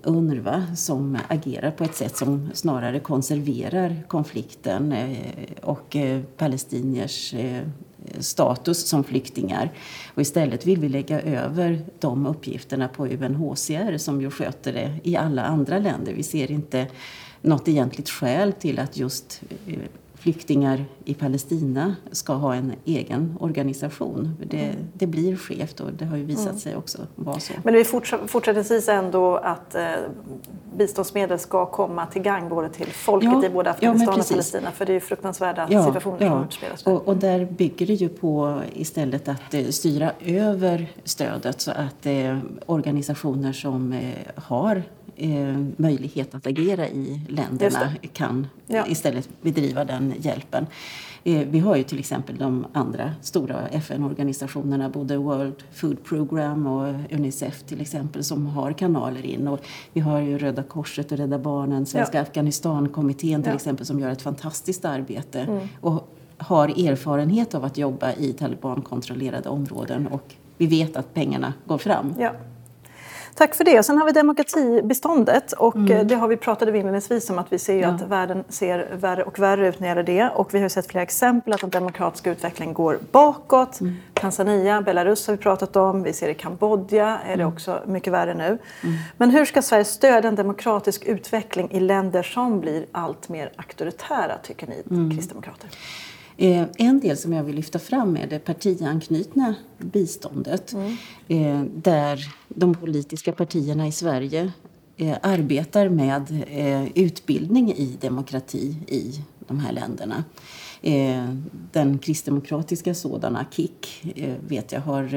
UNRWA 0.02 0.76
som 0.76 1.18
agerar 1.28 1.70
på 1.70 1.84
ett 1.84 1.94
sätt 1.94 2.16
som 2.16 2.50
snarare 2.54 3.00
konserverar 3.00 4.04
konflikten 4.08 4.94
och 5.62 5.96
palestiniers 6.36 7.34
status 8.22 8.88
som 8.88 9.04
flyktingar. 9.04 9.72
Och 10.14 10.22
istället 10.22 10.66
vill 10.66 10.80
vi 10.80 10.88
lägga 10.88 11.20
över 11.20 11.84
de 11.98 12.26
uppgifterna 12.26 12.88
på 12.88 13.06
UNHCR 13.06 13.98
som 13.98 14.20
ju 14.20 14.30
sköter 14.30 14.72
det 14.72 14.98
i 15.02 15.16
alla 15.16 15.44
andra 15.44 15.78
länder. 15.78 16.12
Vi 16.12 16.22
ser 16.22 16.50
inte 16.50 16.86
något 17.40 17.68
egentligt 17.68 18.10
skäl 18.10 18.52
till 18.52 18.78
att 18.78 18.96
just 18.96 19.42
eh, 19.66 19.78
flyktingar 20.20 20.84
i 21.04 21.14
Palestina 21.14 21.96
ska 22.12 22.32
ha 22.32 22.54
en 22.54 22.72
egen 22.84 23.36
organisation. 23.40 24.36
Det, 24.46 24.64
mm. 24.64 24.76
det 24.92 25.06
blir 25.06 25.36
skevt 25.36 25.80
och 25.80 25.92
det 25.92 26.04
har 26.04 26.16
ju 26.16 26.24
visat 26.24 26.46
mm. 26.46 26.58
sig 26.58 26.76
också 26.76 26.98
vara 27.14 27.40
så. 27.40 27.52
Men 27.64 27.74
det 27.74 27.80
är 27.80 28.26
fortsättningsvis 28.26 28.88
ändå 28.88 29.36
att 29.36 29.74
eh, 29.74 29.82
biståndsmedel 30.76 31.38
ska 31.38 31.66
komma 31.66 32.06
till 32.06 32.22
gang 32.22 32.48
både 32.48 32.68
till 32.68 32.86
folket 32.86 33.30
ja, 33.32 33.44
i 33.44 33.50
både 33.50 33.70
Afghanistan 33.70 34.14
ja, 34.16 34.22
och 34.22 34.28
Palestina 34.28 34.70
för 34.70 34.86
det 34.86 34.92
är 34.92 34.94
ju 34.94 35.00
fruktansvärda 35.00 35.68
ja, 35.70 35.86
situationer 35.86 36.28
som 36.28 36.44
utspelas. 36.44 36.86
Och, 36.86 37.08
och 37.08 37.16
där 37.16 37.44
bygger 37.44 37.86
det 37.86 37.94
ju 37.94 38.08
på 38.08 38.62
istället 38.74 39.28
att 39.28 39.54
eh, 39.54 39.66
styra 39.66 40.12
över 40.20 40.86
stödet 41.04 41.60
så 41.60 41.70
att 41.70 42.06
eh, 42.06 42.38
organisationer 42.66 43.52
som 43.52 43.92
eh, 43.92 44.00
har 44.34 44.82
eh, 45.20 45.58
möjlighet 45.76 46.34
att 46.34 46.46
agera 46.46 46.88
i 46.88 47.20
länderna 47.28 47.92
kan 48.12 48.46
ja. 48.66 48.86
istället 48.86 49.28
bedriva 49.42 49.84
den 49.84 50.14
hjälpen. 50.18 50.66
Eh, 51.24 51.48
vi 51.50 51.58
har 51.58 51.76
ju 51.76 51.82
till 51.82 51.98
exempel 51.98 52.36
de 52.38 52.66
andra 52.72 53.12
stora 53.22 53.68
FN-organisationerna, 53.68 54.88
både 54.88 55.16
World 55.16 55.62
Food 55.72 56.04
Program 56.04 56.66
och 56.66 56.94
Unicef 57.10 57.62
till 57.62 57.80
exempel, 57.80 58.24
som 58.24 58.46
har 58.46 58.72
kanaler 58.72 59.26
in. 59.26 59.48
Och 59.48 59.60
vi 59.92 60.00
har 60.00 60.18
ju 60.18 60.38
Röda 60.38 60.62
Korset 60.62 61.12
och 61.12 61.18
Rädda 61.18 61.38
Barnen, 61.38 61.86
Svenska 61.86 62.18
ja. 62.18 62.22
Afghanistankommittén 62.22 63.42
till 63.42 63.50
ja. 63.50 63.56
exempel, 63.56 63.86
som 63.86 64.00
gör 64.00 64.10
ett 64.10 64.22
fantastiskt 64.22 64.84
arbete. 64.84 65.40
Mm. 65.40 65.68
Och 65.80 66.16
har 66.36 66.68
erfarenhet 66.68 67.54
av 67.54 67.64
att 67.64 67.78
jobba 67.78 68.12
i 68.12 68.32
talibankontrollerade 68.32 69.48
områden 69.48 70.06
och 70.06 70.34
vi 70.56 70.66
vet 70.66 70.96
att 70.96 71.14
pengarna 71.14 71.54
går 71.66 71.78
fram. 71.78 72.14
Ja. 72.18 72.32
Tack 73.34 73.54
för 73.54 73.64
det. 73.64 73.82
Sen 73.82 73.98
har 73.98 74.06
vi 74.06 74.12
demokratibeståndet 74.12 75.52
och 75.52 75.76
mm. 75.76 75.90
Eh, 75.90 76.06
det 76.06 76.14
har 76.14 76.28
vi 76.28 76.36
pratade 76.36 76.78
inledningsvis 76.78 77.30
om 77.30 77.38
att 77.38 77.52
vi 77.52 77.58
ser 77.58 77.80
ja. 77.80 77.88
att 77.88 78.02
världen 78.02 78.44
ser 78.48 78.88
värre 78.92 79.22
och 79.22 79.38
värre 79.38 79.68
ut 79.68 79.80
när 79.80 79.94
det 79.94 80.12
gäller 80.12 80.28
det 80.28 80.34
och 80.34 80.54
vi 80.54 80.60
har 80.60 80.68
sett 80.68 80.86
flera 80.86 81.02
exempel 81.02 81.52
att 81.52 81.60
den 81.60 81.70
demokratiska 81.70 82.30
utvecklingen 82.30 82.74
går 82.74 82.98
bakåt. 83.12 83.80
Mm. 83.80 83.96
Tanzania, 84.14 84.82
Belarus 84.82 85.26
har 85.26 85.34
vi 85.34 85.42
pratat 85.42 85.76
om, 85.76 86.02
vi 86.02 86.12
ser 86.12 86.28
i 86.28 86.34
Kambodja 86.34 87.18
är 87.26 87.36
det 87.36 87.42
mm. 87.42 87.52
också 87.52 87.82
mycket 87.86 88.12
värre 88.12 88.34
nu. 88.34 88.44
Mm. 88.44 88.96
Men 89.16 89.30
hur 89.30 89.44
ska 89.44 89.62
Sverige 89.62 89.84
stödja 89.84 90.28
en 90.28 90.34
demokratisk 90.34 91.04
utveckling 91.04 91.70
i 91.70 91.80
länder 91.80 92.22
som 92.22 92.60
blir 92.60 92.86
allt 92.92 93.28
mer 93.28 93.52
auktoritära 93.56 94.38
tycker 94.42 94.66
ni 94.66 94.82
mm. 94.90 95.10
kristdemokrater? 95.16 95.70
Eh, 96.40 96.66
en 96.78 97.00
del 97.00 97.16
som 97.16 97.32
jag 97.32 97.44
vill 97.44 97.56
lyfta 97.56 97.78
fram 97.78 98.16
är 98.16 98.26
det 98.26 98.38
partianknutna 98.38 99.54
biståndet. 99.78 100.72
Mm. 100.72 100.96
Eh, 101.28 101.62
där 101.74 102.20
de 102.48 102.74
politiska 102.74 103.32
partierna 103.32 103.88
i 103.88 103.92
Sverige 103.92 104.52
eh, 104.96 105.16
arbetar 105.22 105.88
med 105.88 106.44
utbildning 106.94 107.72
i 107.72 107.96
demokrati 108.00 108.76
i 108.88 109.20
de 109.48 109.60
här 109.60 109.72
länderna. 109.72 110.24
Den 111.72 111.98
kristdemokratiska 111.98 112.94
sådana, 112.94 113.46
KIK, 113.50 114.04
vet 114.48 114.72
jag 114.72 114.80
har 114.80 115.10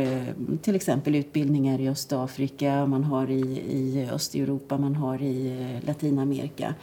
till 0.57 0.75
exempel 0.75 1.15
utbildningar 1.15 1.81
i 1.81 1.89
Östafrika, 1.89 2.85
man 2.85 3.03
har 3.03 3.31
i, 3.31 3.41
i 3.69 4.09
Östeuropa, 4.11 4.77
man 4.77 4.95
har 4.95 5.21
i 5.21 5.79
Latinamerika 5.85 6.75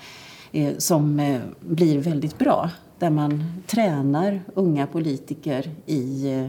som 0.78 1.38
blir 1.60 1.98
väldigt 1.98 2.38
bra. 2.38 2.70
Där 3.00 3.10
man 3.10 3.44
tränar 3.66 4.40
unga 4.54 4.86
politiker 4.86 5.70
i 5.86 6.48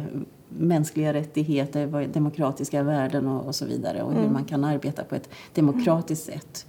mänskliga 0.49 1.13
rättigheter, 1.13 2.07
demokratiska 2.13 2.83
värden 2.83 3.27
och, 3.27 3.55
så 3.55 3.65
vidare 3.65 4.01
och 4.01 4.11
hur 4.11 4.19
mm. 4.19 4.33
man 4.33 4.45
kan 4.45 4.63
arbeta 4.63 5.03
på 5.03 5.15
ett 5.15 5.29
demokratiskt 5.53 6.25
sätt. 6.25 6.65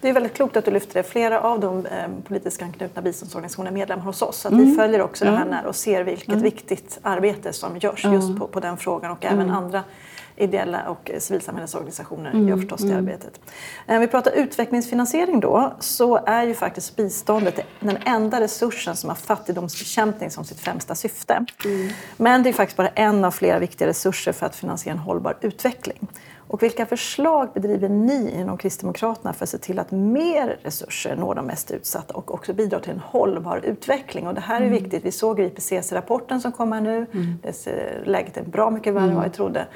Det 0.00 0.08
är 0.08 0.12
väldigt 0.12 0.34
klokt 0.34 0.56
att 0.56 0.64
du 0.64 0.70
lyfter 0.70 0.94
det. 0.94 1.02
Flera 1.02 1.40
av 1.40 1.60
de 1.60 1.86
eh, 1.86 1.92
politiskt 2.24 2.62
anknutna 2.62 3.02
biståndsorganisationerna 3.02 3.70
är 3.70 3.74
medlemmar 3.74 4.04
hos 4.04 4.22
oss. 4.22 4.36
Så 4.36 4.48
att 4.48 4.54
mm. 4.54 4.64
vi 4.64 4.74
följer 4.74 5.02
också 5.02 5.24
mm. 5.24 5.34
det 5.34 5.40
här 5.40 5.50
nära 5.50 5.68
och 5.68 5.76
ser 5.76 6.04
vilket 6.04 6.28
mm. 6.28 6.42
viktigt 6.42 6.98
arbete 7.02 7.52
som 7.52 7.78
görs 7.78 8.04
just 8.04 8.38
på, 8.38 8.46
på 8.46 8.60
den 8.60 8.76
frågan 8.76 9.10
och 9.10 9.24
även 9.24 9.40
mm. 9.40 9.54
andra 9.54 9.84
ideella 10.40 10.88
och 10.88 11.10
civilsamhällesorganisationer 11.18 12.30
mm, 12.30 12.48
gör 12.48 12.56
förstås 12.56 12.80
det 12.80 12.96
arbetet. 12.96 13.40
När 13.86 13.94
eh, 13.94 14.00
vi 14.00 14.06
pratar 14.06 14.32
utvecklingsfinansiering 14.32 15.40
då 15.40 15.72
så 15.80 16.16
är 16.26 16.42
ju 16.44 16.54
faktiskt 16.54 16.96
biståndet 16.96 17.60
den 17.80 17.98
enda 18.04 18.40
resursen 18.40 18.96
som 18.96 19.08
har 19.08 19.16
fattigdomsbekämpning 19.16 20.30
som 20.30 20.44
sitt 20.44 20.60
främsta 20.60 20.94
syfte. 20.94 21.44
Mm. 21.64 21.88
Men 22.16 22.42
det 22.42 22.48
är 22.48 22.52
faktiskt 22.52 22.76
bara 22.76 22.88
en 22.88 23.24
av 23.24 23.30
flera 23.30 23.58
viktiga 23.58 23.88
resurser 23.88 24.32
för 24.32 24.46
att 24.46 24.56
finansiera 24.56 24.92
en 24.92 24.98
hållbar 24.98 25.36
utveckling. 25.40 26.08
Och 26.50 26.62
vilka 26.62 26.86
förslag 26.86 27.48
bedriver 27.54 27.88
ni 27.88 28.30
inom 28.30 28.58
Kristdemokraterna 28.58 29.32
för 29.32 29.44
att 29.44 29.48
se 29.48 29.58
till 29.58 29.78
att 29.78 29.90
mer 29.90 30.58
resurser 30.62 31.16
når 31.16 31.34
de 31.34 31.46
mest 31.46 31.70
utsatta 31.70 32.14
och 32.14 32.34
också 32.34 32.52
bidrar 32.52 32.80
till 32.80 32.90
en 32.90 32.98
hållbar 32.98 33.60
utveckling? 33.64 34.26
Och 34.26 34.34
det 34.34 34.40
här 34.40 34.60
är 34.60 34.66
mm. 34.66 34.82
viktigt. 34.82 35.04
Vi 35.04 35.12
såg 35.12 35.40
IPCC-rapporten 35.40 36.40
som 36.40 36.52
kommer 36.52 36.80
nu. 36.80 37.06
Mm. 37.12 37.38
läget 38.04 38.36
är 38.36 38.42
bra 38.42 38.70
mycket 38.70 38.94
värre 38.94 39.10
än 39.10 39.14
vad 39.14 39.24
vi 39.24 39.30
trodde. 39.30 39.66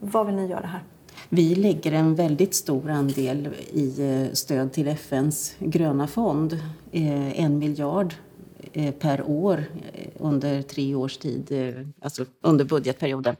Vad 0.00 0.26
vill 0.26 0.34
ni 0.34 0.46
göra 0.46 0.66
här? 0.66 0.82
Vi 1.28 1.54
lägger 1.54 1.92
en 1.92 2.14
väldigt 2.14 2.54
stor 2.54 2.90
andel 2.90 3.48
i 3.72 4.02
eh, 4.02 4.32
stöd 4.32 4.72
till 4.72 4.88
FNs 4.88 5.54
gröna 5.58 6.06
fond. 6.06 6.52
Eh, 6.92 7.40
en 7.40 7.58
miljard 7.58 8.14
eh, 8.72 8.94
per 8.94 9.22
år 9.22 9.64
under 10.18 10.62
tre 10.62 10.94
års 10.94 11.16
tid, 11.16 11.52
alltså 12.02 12.24
under 12.42 12.64
budgetperioden. 12.64 13.36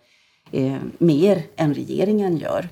Mer 0.99 1.43
än 1.57 1.75
regeringen 1.75 2.37
gör. 2.37 2.69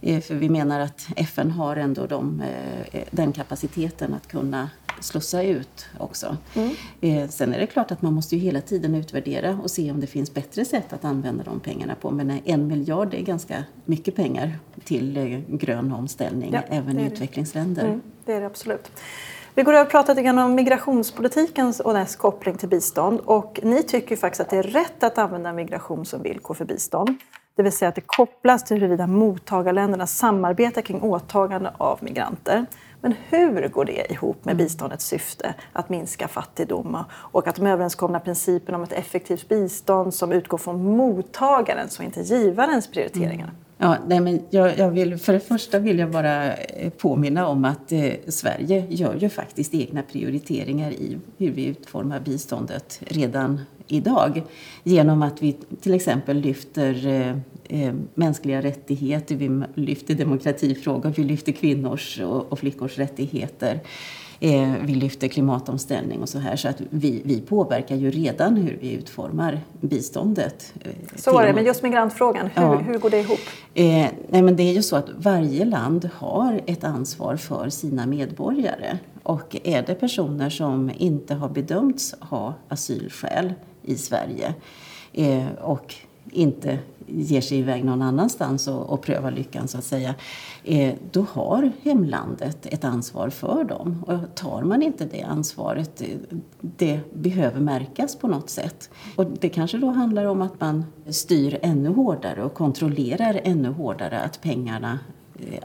För 0.00 0.34
vi 0.34 0.48
menar 0.48 0.80
att 0.80 1.08
FN 1.16 1.50
har 1.50 1.76
ändå 1.76 2.06
de, 2.06 2.42
den 3.10 3.32
kapaciteten 3.32 4.14
att 4.14 4.28
kunna 4.28 4.70
slussa 5.00 5.42
ut 5.42 5.86
också. 5.98 6.36
Mm. 6.54 6.70
Eh, 7.00 7.28
sen 7.28 7.54
är 7.54 7.58
det 7.58 7.66
klart 7.66 7.90
att 7.90 8.02
man 8.02 8.12
måste 8.12 8.36
ju 8.36 8.42
hela 8.42 8.60
tiden 8.60 8.94
utvärdera 8.94 9.58
och 9.62 9.70
se 9.70 9.90
om 9.90 10.00
det 10.00 10.06
finns 10.06 10.34
bättre 10.34 10.64
sätt 10.64 10.92
att 10.92 11.04
använda 11.04 11.44
de 11.44 11.60
pengarna 11.60 11.94
på. 11.94 12.10
Men 12.10 12.40
en 12.44 12.66
miljard 12.66 13.14
är 13.14 13.22
ganska 13.22 13.64
mycket 13.84 14.16
pengar 14.16 14.58
till 14.84 15.16
eh, 15.16 15.56
grön 15.56 15.92
omställning 15.92 16.50
ja, 16.52 16.60
även 16.68 16.98
i 16.98 17.06
utvecklingsländer. 17.06 17.84
Mm, 17.84 18.02
det 18.24 18.32
är 18.32 18.40
det 18.40 18.46
absolut. 18.46 18.90
Vi 19.54 19.62
går 19.62 19.72
över 19.72 19.84
och 19.84 19.90
pratar 19.90 20.14
lite 20.14 20.30
om 20.30 20.54
migrationspolitiken 20.54 21.72
och 21.84 21.94
dess 21.94 22.16
koppling 22.16 22.56
till 22.56 22.68
bistånd. 22.68 23.20
Och 23.20 23.60
ni 23.62 23.82
tycker 23.82 24.16
faktiskt 24.16 24.40
att 24.40 24.50
det 24.50 24.56
är 24.56 24.62
rätt 24.62 25.02
att 25.02 25.18
använda 25.18 25.52
migration 25.52 26.06
som 26.06 26.22
villkor 26.22 26.54
för 26.54 26.64
bistånd. 26.64 27.16
Det 27.56 27.62
vill 27.62 27.72
säga 27.72 27.88
att 27.88 27.94
det 27.94 28.00
kopplas 28.06 28.64
till 28.64 28.76
huruvida 28.76 29.06
mottagarländerna 29.06 30.06
samarbetar 30.06 30.82
kring 30.82 31.02
åtagande 31.02 31.72
av 31.78 31.98
migranter. 32.02 32.66
Men 33.00 33.14
hur 33.28 33.68
går 33.68 33.84
det 33.84 34.12
ihop 34.12 34.44
med 34.44 34.56
biståndets 34.56 35.06
syfte 35.06 35.54
att 35.72 35.88
minska 35.88 36.28
fattigdom 36.28 37.04
och 37.12 37.48
att 37.48 37.56
de 37.56 37.66
överenskomna 37.66 38.20
principerna 38.20 38.78
om 38.78 38.84
ett 38.84 38.92
effektivt 38.92 39.48
bistånd 39.48 40.14
som 40.14 40.32
utgår 40.32 40.58
från 40.58 40.96
mottagarens 40.96 41.98
och 41.98 42.04
inte 42.04 42.20
givarens 42.20 42.90
prioriteringar? 42.90 43.44
Mm. 43.44 43.65
Ja, 43.78 43.96
nej, 44.06 44.20
men 44.20 44.40
jag, 44.50 44.78
jag, 44.78 44.90
vill, 44.90 45.18
för 45.18 45.32
det 45.32 45.40
första 45.40 45.78
vill 45.78 45.98
jag 45.98 46.10
bara 46.10 46.54
eh, 46.54 46.90
påminna 46.90 47.46
om 47.46 47.64
att 47.64 47.92
eh, 47.92 48.12
Sverige 48.28 48.86
gör 48.88 49.14
ju 49.14 49.28
faktiskt 49.28 49.74
egna 49.74 50.02
prioriteringar 50.02 50.90
i 50.90 51.18
hur 51.38 51.50
vi 51.50 51.66
utformar 51.66 52.20
biståndet 52.20 53.00
redan 53.06 53.60
idag. 53.86 54.42
Genom 54.84 55.22
att 55.22 55.42
vi 55.42 55.56
till 55.80 55.94
exempel 55.94 56.40
lyfter 56.40 57.06
eh, 57.06 57.36
eh, 57.68 57.94
mänskliga 58.14 58.62
rättigheter, 58.62 59.34
vi 59.34 59.62
lyfter 59.74 60.14
demokratifrågor, 60.14 61.12
vi 61.16 61.24
lyfter 61.24 61.52
kvinnors 61.52 62.20
och, 62.20 62.52
och 62.52 62.58
flickors 62.58 62.98
rättigheter. 62.98 63.80
Eh, 64.40 64.74
vi 64.82 64.94
lyfter 64.94 65.28
klimatomställning 65.28 66.22
och 66.22 66.28
så 66.28 66.38
här. 66.38 66.56
Så 66.56 66.68
att 66.68 66.82
vi, 66.90 67.22
vi 67.24 67.40
påverkar 67.40 67.96
ju 67.96 68.10
redan 68.10 68.56
hur 68.56 68.78
vi 68.80 68.92
utformar 68.92 69.60
biståndet. 69.80 70.74
Eh, 70.84 70.90
så 71.16 71.32
var 71.32 71.46
det, 71.46 71.52
men 71.52 71.64
just 71.64 71.82
migrantfrågan, 71.82 72.50
hur, 72.54 72.62
ja. 72.62 72.76
hur 72.76 72.98
går 72.98 73.10
det 73.10 73.20
ihop? 73.20 73.38
Eh, 73.74 74.06
nej 74.28 74.42
men 74.42 74.56
det 74.56 74.62
är 74.62 74.72
ju 74.72 74.82
så 74.82 74.96
att 74.96 75.08
varje 75.16 75.64
land 75.64 76.10
har 76.14 76.60
ett 76.66 76.84
ansvar 76.84 77.36
för 77.36 77.68
sina 77.68 78.06
medborgare. 78.06 78.98
Och 79.22 79.56
är 79.64 79.82
det 79.82 79.94
personer 79.94 80.50
som 80.50 80.90
inte 80.96 81.34
har 81.34 81.48
bedömts 81.48 82.14
ha 82.20 82.54
asylskäl 82.68 83.54
i 83.82 83.96
Sverige 83.96 84.54
eh, 85.12 85.46
och 85.60 85.94
inte 86.32 86.78
ger 87.06 87.40
sig 87.40 87.58
iväg 87.58 87.84
någon 87.84 88.02
annanstans 88.02 88.68
och, 88.68 88.90
och 88.90 89.02
prövar 89.02 89.30
lyckan 89.30 89.68
så 89.68 89.78
att 89.78 89.84
säga, 89.84 90.14
eh, 90.64 90.94
då 91.10 91.26
har 91.32 91.72
hemlandet 91.82 92.66
ett 92.66 92.84
ansvar 92.84 93.30
för 93.30 93.64
dem. 93.64 94.04
Och 94.06 94.34
tar 94.34 94.62
man 94.62 94.82
inte 94.82 95.04
det 95.04 95.22
ansvaret, 95.22 96.02
eh, 96.02 96.08
det 96.60 97.00
behöver 97.14 97.60
märkas 97.60 98.16
på 98.16 98.28
något 98.28 98.50
sätt. 98.50 98.90
Och 99.16 99.26
det 99.40 99.48
kanske 99.48 99.78
då 99.78 99.90
handlar 99.90 100.24
om 100.24 100.42
att 100.42 100.60
man 100.60 100.84
styr 101.08 101.58
ännu 101.62 101.88
hårdare 101.88 102.44
och 102.44 102.54
kontrollerar 102.54 103.40
ännu 103.44 103.68
hårdare 103.68 104.20
att 104.20 104.42
pengarna 104.42 104.98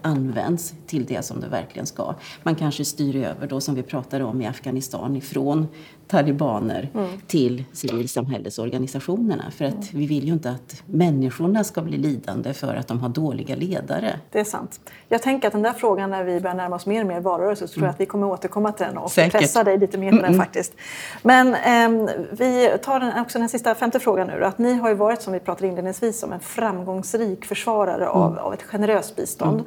används 0.02 0.74
till 0.86 1.06
det 1.06 1.26
som 1.26 1.40
det 1.40 1.48
verkligen 1.48 1.86
ska. 1.86 2.14
Man 2.44 2.56
kanske 2.56 2.86
styr 2.86 3.16
över 3.16 3.48
då, 3.48 3.62
som 3.62 3.76
vi 3.76 3.84
pratade 3.84 4.24
om 4.24 4.42
i 4.42 4.48
Afghanistan, 4.48 5.16
ifrån 5.16 5.68
talibaner 6.12 6.90
mm. 6.94 7.10
till 7.28 7.64
civilsamhällesorganisationerna. 7.74 9.52
För 9.52 9.66
att 9.66 9.74
mm. 9.74 9.86
vi 9.92 10.06
vill 10.06 10.28
ju 10.28 10.34
inte 10.34 10.50
att 10.50 10.84
människorna 10.86 11.64
ska 11.64 11.82
bli 11.82 11.98
lidande 11.98 12.54
för 12.54 12.76
att 12.76 12.88
de 12.88 13.00
har 13.00 13.10
dåliga 13.10 13.56
ledare. 13.56 14.20
Det 14.32 14.40
är 14.40 14.44
sant. 14.44 14.80
Jag 15.10 15.22
tänker 15.22 15.48
att 15.48 15.54
den 15.54 15.62
där 15.62 15.74
frågan 15.74 16.10
när 16.10 16.24
vi 16.24 16.40
börjar 16.40 16.56
närma 16.56 16.76
oss 16.76 16.86
mer 16.86 17.02
och 17.02 17.08
mer 17.08 17.20
valrörelse 17.20 17.68
så 17.68 17.74
tror 17.74 17.84
jag 17.84 17.88
mm. 17.88 17.94
att 17.94 18.02
vi 18.02 18.06
kommer 18.06 18.28
återkomma 18.28 18.72
till 18.72 18.86
den 18.86 18.98
och 18.98 19.12
Säkert. 19.12 19.42
pressa 19.42 19.64
dig 19.64 19.78
lite 19.78 19.98
mer 19.98 20.12
på 20.12 20.22
den 20.22 20.38
faktiskt. 20.38 20.74
Men 21.24 21.56
eh, 21.56 22.14
vi 22.32 22.72
tar 22.84 23.00
den, 23.00 23.22
också 23.22 23.40
den 23.40 23.50
sista 23.50 23.76
femte 23.76 24.00
frågan 24.00 24.28
nu. 24.28 24.46
Att 24.46 24.58
ni 24.58 24.74
har 24.74 24.90
ju 24.90 24.96
varit, 24.96 25.22
som 25.22 25.34
vi 25.34 25.40
pratade 25.40 25.68
inledningsvis 25.68 26.24
om, 26.24 26.34
en 26.34 26.40
framgångsrik 26.40 27.46
försvarare 27.46 28.08
av, 28.08 28.32
mm. 28.32 28.44
av 28.44 28.54
ett 28.54 28.64
generöst 28.64 29.16
bistånd. 29.16 29.61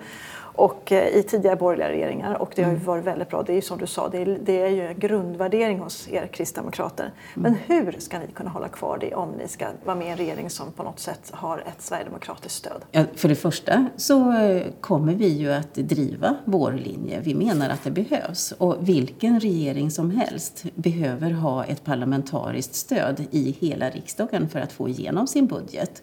Och 0.57 0.93
eh, 0.93 1.09
i 1.09 1.23
tidigare 1.23 1.57
borgerliga 1.57 1.89
regeringar. 1.89 2.35
Och 2.35 2.53
det 2.55 2.63
har 2.63 2.71
ju 2.71 2.77
mm. 2.77 2.87
varit 2.87 3.05
väldigt 3.05 3.29
bra. 3.29 3.43
Det 3.43 3.53
är 3.53 3.55
ju 3.55 3.63
som 3.63 3.79
du 3.79 3.87
sa, 3.87 4.09
det 4.09 4.19
är, 4.19 4.39
det 4.43 4.61
är 4.61 4.69
ju 4.69 4.87
en 4.87 4.99
grundvärdering 4.99 5.79
hos 5.79 6.09
er 6.09 6.27
kristdemokrater. 6.27 7.13
Men 7.35 7.57
mm. 7.57 7.59
hur 7.67 7.97
ska 7.99 8.19
ni 8.19 8.27
kunna 8.27 8.51
hålla 8.51 8.69
kvar 8.69 8.99
det 9.01 9.15
om 9.15 9.31
ni 9.31 9.49
ska 9.49 9.67
vara 9.85 9.97
med 9.97 10.07
i 10.07 10.11
en 10.11 10.17
regering 10.17 10.51
som 10.51 10.73
på 10.73 10.83
något 10.83 11.01
sätt 11.01 11.31
har 11.35 11.59
ett 11.59 11.83
sverigedemokratiskt 11.83 12.59
stöd? 12.59 12.85
Ja, 12.91 13.05
för 13.15 13.29
det 13.29 13.35
första 13.35 13.87
så 13.97 14.33
eh, 14.33 14.63
kommer 14.81 15.15
vi 15.15 15.29
ju 15.29 15.53
att 15.53 15.75
driva 15.75 16.37
vår 16.45 16.73
linje. 16.73 17.21
Vi 17.21 17.35
menar 17.35 17.71
att 17.71 17.85
det 17.85 17.91
behövs. 17.91 18.53
Och 18.53 18.77
vilken 18.81 19.41
regering 19.41 19.91
som 19.91 20.11
helst 20.11 20.65
behöver 20.75 21.31
ha 21.31 21.65
ett 21.65 21.85
parlamentariskt 21.85 22.75
stöd 22.75 23.27
i 23.31 23.57
hela 23.61 23.91
riksdagen 23.91 24.49
för 24.49 24.61
att 24.61 24.73
få 24.73 24.89
igenom 24.89 25.27
sin 25.27 25.47
budget. 25.47 26.03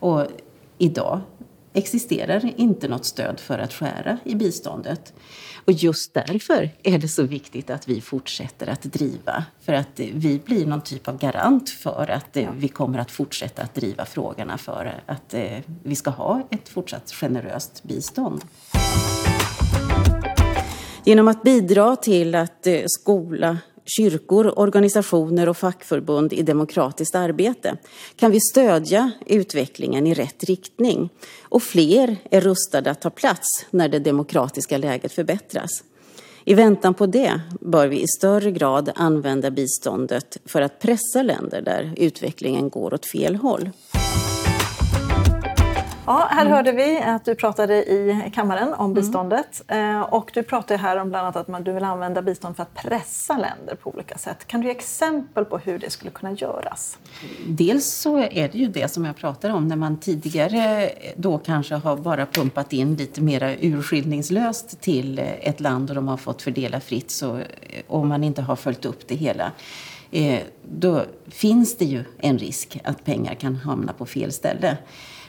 Och 0.00 0.26
idag 0.78 1.20
existerar 1.72 2.52
inte 2.56 2.88
något 2.88 3.04
stöd 3.04 3.40
för 3.40 3.58
att 3.58 3.72
skära 3.72 4.18
i 4.24 4.34
biståndet. 4.34 5.12
Och 5.64 5.72
just 5.72 6.14
därför 6.14 6.70
är 6.82 6.98
det 6.98 7.08
så 7.08 7.22
viktigt 7.22 7.70
att 7.70 7.88
vi 7.88 8.00
fortsätter 8.00 8.66
att 8.66 8.82
driva. 8.82 9.44
För 9.60 9.72
att 9.72 10.00
vi 10.14 10.40
blir 10.44 10.66
någon 10.66 10.80
typ 10.80 11.08
av 11.08 11.18
garant 11.18 11.70
för 11.70 12.10
att 12.10 12.36
eh, 12.36 12.48
vi 12.56 12.68
kommer 12.68 12.98
att 12.98 13.10
fortsätta 13.10 13.62
att 13.62 13.74
driva 13.74 14.04
frågorna 14.04 14.58
för 14.58 15.02
att 15.06 15.34
eh, 15.34 15.58
vi 15.82 15.94
ska 15.94 16.10
ha 16.10 16.48
ett 16.50 16.68
fortsatt 16.68 17.12
generöst 17.12 17.82
bistånd. 17.82 18.44
Genom 21.04 21.28
att 21.28 21.42
bidra 21.42 21.96
till 21.96 22.34
att 22.34 22.66
eh, 22.66 22.80
skola 22.86 23.58
kyrkor, 23.84 24.58
organisationer 24.58 25.48
och 25.48 25.56
fackförbund 25.56 26.32
i 26.32 26.42
demokratiskt 26.42 27.14
arbete 27.14 27.76
kan 28.16 28.30
vi 28.30 28.40
stödja 28.40 29.10
utvecklingen 29.26 30.06
i 30.06 30.14
rätt 30.14 30.44
riktning 30.44 31.10
och 31.42 31.62
fler 31.62 32.16
är 32.30 32.40
rustade 32.40 32.90
att 32.90 33.00
ta 33.00 33.10
plats 33.10 33.66
när 33.70 33.88
det 33.88 33.98
demokratiska 33.98 34.78
läget 34.78 35.12
förbättras. 35.12 35.70
I 36.44 36.54
väntan 36.54 36.94
på 36.94 37.06
det 37.06 37.40
bör 37.60 37.88
vi 37.88 38.02
i 38.02 38.06
större 38.06 38.50
grad 38.50 38.92
använda 38.94 39.50
biståndet 39.50 40.36
för 40.44 40.62
att 40.62 40.78
pressa 40.78 41.22
länder 41.22 41.62
där 41.62 41.94
utvecklingen 41.96 42.68
går 42.68 42.94
åt 42.94 43.06
fel 43.06 43.36
håll. 43.36 43.70
Ja, 46.12 46.28
här 46.30 46.40
mm. 46.40 46.52
hörde 46.52 46.72
vi 46.72 46.98
att 46.98 47.24
du 47.24 47.34
pratade 47.34 47.74
i 47.74 48.30
kammaren 48.34 48.74
om 48.74 48.90
mm. 48.90 48.94
biståndet. 48.94 49.62
Mm. 49.68 50.02
Och 50.02 50.30
du 50.34 50.42
pratade 50.42 50.78
här 50.78 50.96
om 50.96 51.08
bland 51.08 51.26
annat 51.26 51.48
att 51.48 51.64
du 51.64 51.72
vill 51.72 51.84
använda 51.84 52.22
bistånd 52.22 52.56
för 52.56 52.62
att 52.62 52.74
pressa 52.74 53.32
länder 53.36 53.74
på 53.82 53.90
olika 53.90 54.18
sätt. 54.18 54.46
Kan 54.46 54.60
du 54.60 54.66
ge 54.66 54.72
exempel 54.72 55.44
på 55.44 55.58
hur 55.58 55.78
det 55.78 55.90
skulle 55.90 56.10
kunna 56.10 56.32
göras? 56.32 56.98
Dels 57.46 57.86
så 57.86 58.18
är 58.18 58.48
det 58.48 58.58
ju 58.58 58.66
det 58.66 58.88
som 58.88 59.04
jag 59.04 59.16
pratar 59.16 59.50
om 59.50 59.68
när 59.68 59.76
man 59.76 59.96
tidigare 59.96 60.90
då 61.16 61.38
kanske 61.38 61.74
har 61.74 61.96
bara 61.96 62.26
pumpat 62.26 62.72
in 62.72 62.94
lite 62.94 63.20
mer 63.20 63.56
urskiljningslöst 63.60 64.80
till 64.80 65.18
ett 65.40 65.60
land 65.60 65.90
och 65.90 65.96
de 65.96 66.08
har 66.08 66.16
fått 66.16 66.42
fördela 66.42 66.80
fritt 66.80 67.10
så, 67.10 67.40
om 67.86 68.08
man 68.08 68.24
inte 68.24 68.42
har 68.42 68.56
följt 68.56 68.84
upp 68.84 69.08
det 69.08 69.14
hela 69.14 69.52
eh, 70.10 70.40
då 70.62 71.04
finns 71.28 71.76
det 71.76 71.84
ju 71.84 72.04
en 72.18 72.38
risk 72.38 72.80
att 72.84 73.04
pengar 73.04 73.34
kan 73.34 73.56
hamna 73.56 73.92
på 73.92 74.06
fel 74.06 74.32
ställe 74.32 74.76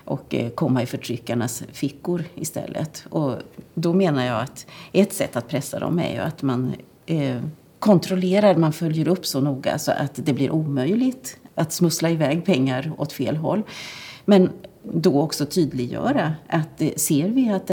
och 0.06 0.36
eh, 0.36 0.50
komma 0.50 0.84
i 0.84 0.86
förtryckarnas 0.86 1.64
fickor 1.72 2.24
istället. 2.36 3.06
Och 3.10 3.36
då 3.74 3.94
menar 3.94 4.26
jag 4.26 4.42
att 4.42 4.66
ett 4.92 5.14
sätt 5.14 5.36
att 5.36 5.48
pressa 5.48 5.80
dem 5.80 6.00
är 6.00 6.14
ju 6.14 6.20
att 6.20 6.42
man 6.42 6.74
eh, 7.06 7.42
kontrollerar, 7.80 8.56
man 8.56 8.74
följer 8.74 9.08
upp 9.08 9.26
så 9.26 9.42
noga 9.42 9.80
så 9.80 9.92
att 9.92 10.20
det 10.26 10.34
blir 10.34 10.52
omöjligt 10.52 11.38
att 11.56 11.74
smussla 11.74 12.10
iväg 12.10 12.46
pengar 12.46 12.92
åt 12.98 13.14
fel 13.14 13.36
håll. 13.38 13.62
Men 14.26 14.50
då 14.84 15.22
också 15.22 15.46
tydliggöra 15.46 16.36
att 16.48 16.82
eh, 16.82 16.90
ser 16.96 17.30
vi 17.30 17.50
att 17.50 17.68